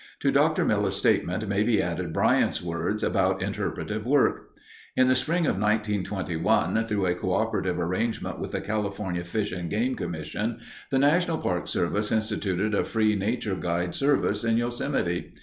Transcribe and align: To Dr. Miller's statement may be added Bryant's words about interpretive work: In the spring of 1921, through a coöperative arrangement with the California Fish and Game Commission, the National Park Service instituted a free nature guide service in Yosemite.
To 0.21 0.31
Dr. 0.31 0.65
Miller's 0.65 0.95
statement 0.95 1.47
may 1.47 1.61
be 1.61 1.79
added 1.79 2.11
Bryant's 2.11 2.59
words 2.59 3.03
about 3.03 3.43
interpretive 3.43 4.03
work: 4.03 4.49
In 4.97 5.07
the 5.07 5.13
spring 5.13 5.45
of 5.45 5.59
1921, 5.61 6.85
through 6.87 7.05
a 7.05 7.13
coöperative 7.13 7.77
arrangement 7.77 8.39
with 8.39 8.53
the 8.53 8.61
California 8.61 9.23
Fish 9.23 9.51
and 9.51 9.69
Game 9.69 9.93
Commission, 9.93 10.59
the 10.89 10.97
National 10.97 11.37
Park 11.37 11.67
Service 11.67 12.11
instituted 12.11 12.73
a 12.73 12.83
free 12.83 13.15
nature 13.15 13.53
guide 13.53 13.93
service 13.93 14.43
in 14.43 14.57
Yosemite. 14.57 15.35